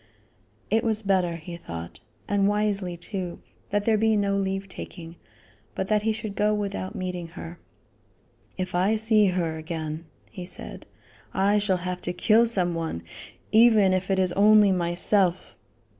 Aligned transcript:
It 0.71 0.83
was 0.83 1.03
better, 1.03 1.35
he 1.35 1.57
thought, 1.57 1.99
and 2.27 2.47
wisely 2.47 2.97
too, 2.97 3.39
that 3.69 3.83
there 3.83 3.99
be 3.99 4.17
no 4.17 4.35
leave 4.35 4.67
taking, 4.67 5.15
but 5.75 5.89
that 5.89 6.01
he 6.01 6.11
should 6.11 6.35
go 6.35 6.55
without 6.55 6.95
meeting 6.95 7.27
her. 7.37 7.59
"If 8.57 8.73
I 8.73 8.95
see 8.95 9.27
her 9.27 9.57
again," 9.59 10.05
he 10.31 10.43
said, 10.47 10.87
"I 11.35 11.59
shall 11.59 11.77
have 11.85 12.01
to 12.01 12.13
kill 12.13 12.47
some 12.47 12.73
one, 12.73 13.03
even 13.51 13.93
if 13.93 14.09
it 14.09 14.17
is 14.17 14.31
only 14.33 14.71
myself." 14.71 15.53